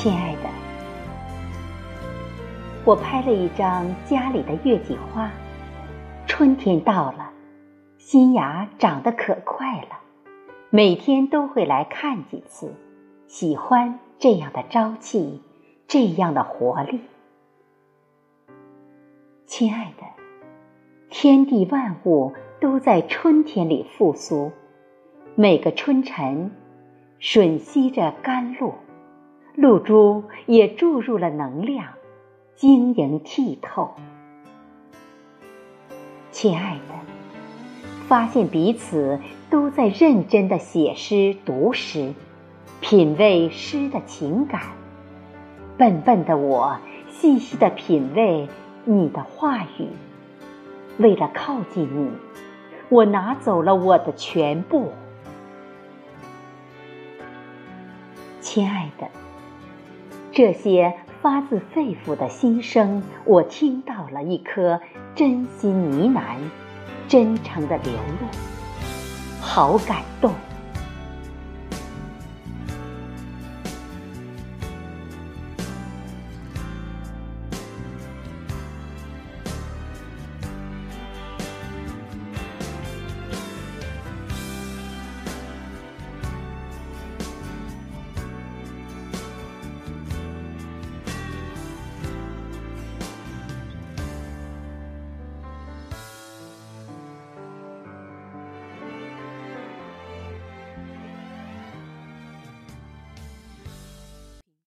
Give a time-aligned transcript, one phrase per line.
[0.00, 0.48] 亲爱的，
[2.84, 5.28] 我拍了一张家里的月季花。
[6.24, 7.32] 春天到了，
[7.96, 9.98] 新芽长得可快了，
[10.70, 12.72] 每天都会来看几次，
[13.26, 15.42] 喜欢这样的朝气，
[15.88, 17.00] 这样的活力。
[19.46, 20.06] 亲爱的，
[21.10, 24.52] 天地万物都在春天里复苏，
[25.34, 26.52] 每个春晨，
[27.20, 28.74] 吮吸着甘露。
[29.54, 31.94] 露珠也注入了能量，
[32.54, 33.94] 晶莹剔透。
[36.30, 36.94] 亲爱的，
[38.06, 39.18] 发现彼此
[39.50, 42.14] 都在认真的写诗、读诗，
[42.80, 44.62] 品味诗的情感。
[45.76, 46.78] 笨笨的我，
[47.10, 48.48] 细细的品味
[48.84, 49.88] 你的话语。
[50.98, 52.10] 为了靠近你，
[52.88, 54.92] 我拿走了我的全部。
[58.40, 59.08] 亲爱的。
[60.38, 64.80] 这些发自肺腑的心声，我听到了一颗
[65.16, 66.36] 真心呢喃，
[67.08, 68.28] 真诚的流露，
[69.40, 70.32] 好感动。